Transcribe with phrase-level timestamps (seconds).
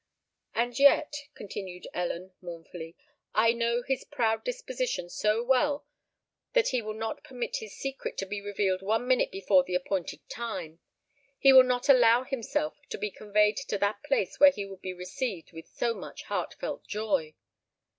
[0.55, 2.95] "And yet," continued Ellen, mournfully,
[3.35, 5.85] "I know his proud disposition so well,
[6.53, 10.27] that he will not permit his secret to be revealed one minute before the appointed
[10.27, 10.79] time:
[11.37, 14.91] he will not allow himself to be conveyed to that place where he would be
[14.91, 17.35] received with so much heart felt joy!"